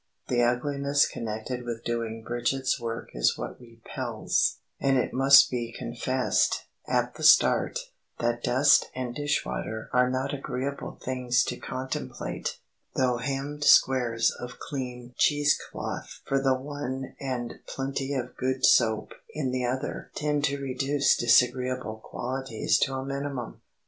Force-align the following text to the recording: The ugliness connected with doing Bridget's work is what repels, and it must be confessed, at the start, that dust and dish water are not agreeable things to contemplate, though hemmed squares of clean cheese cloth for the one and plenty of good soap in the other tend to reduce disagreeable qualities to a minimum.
The 0.29 0.41
ugliness 0.41 1.05
connected 1.07 1.63
with 1.63 1.83
doing 1.83 2.23
Bridget's 2.23 2.79
work 2.79 3.11
is 3.13 3.37
what 3.37 3.61
repels, 3.61 4.57
and 4.79 4.97
it 4.97 5.13
must 5.13 5.51
be 5.51 5.71
confessed, 5.77 6.65
at 6.87 7.13
the 7.13 7.21
start, 7.23 7.77
that 8.17 8.41
dust 8.43 8.89
and 8.95 9.13
dish 9.13 9.45
water 9.45 9.91
are 9.93 10.09
not 10.09 10.33
agreeable 10.33 10.97
things 11.05 11.43
to 11.43 11.55
contemplate, 11.57 12.57
though 12.95 13.17
hemmed 13.17 13.63
squares 13.63 14.31
of 14.31 14.57
clean 14.57 15.13
cheese 15.17 15.55
cloth 15.71 16.21
for 16.25 16.41
the 16.41 16.55
one 16.55 17.15
and 17.19 17.59
plenty 17.67 18.15
of 18.15 18.35
good 18.35 18.65
soap 18.65 19.13
in 19.35 19.51
the 19.51 19.65
other 19.65 20.09
tend 20.15 20.43
to 20.45 20.57
reduce 20.59 21.15
disagreeable 21.15 21.97
qualities 22.03 22.79
to 22.79 22.95
a 22.95 23.05
minimum. 23.05 23.61